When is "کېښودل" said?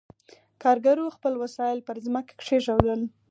2.39-3.01